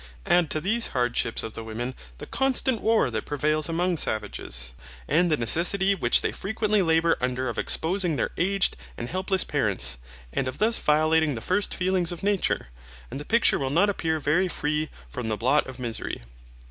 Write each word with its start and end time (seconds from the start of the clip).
Add 0.25 0.49
to 0.49 0.59
these 0.59 0.87
hardships 0.97 1.43
of 1.43 1.53
the 1.53 1.63
women 1.63 1.93
the 2.17 2.25
constant 2.25 2.81
war 2.81 3.11
that 3.11 3.27
prevails 3.27 3.69
among 3.69 3.97
savages, 3.97 4.73
and 5.07 5.29
the 5.29 5.37
necessity 5.37 5.93
which 5.93 6.21
they 6.21 6.31
frequently 6.31 6.81
labour 6.81 7.17
under 7.21 7.47
of 7.47 7.59
exposing 7.59 8.15
their 8.15 8.31
aged 8.35 8.75
and 8.97 9.09
helpless 9.09 9.43
parents, 9.43 9.99
and 10.33 10.47
of 10.47 10.57
thus 10.57 10.79
violating 10.79 11.35
the 11.35 11.39
first 11.39 11.71
feelings 11.75 12.11
of 12.11 12.23
nature, 12.23 12.69
and 13.11 13.19
the 13.19 13.25
picture 13.25 13.59
will 13.59 13.69
not 13.69 13.89
appear 13.91 14.19
very 14.19 14.47
free 14.47 14.89
from 15.07 15.27
the 15.29 15.37
blot 15.37 15.67
of 15.67 15.77
misery. 15.77 16.23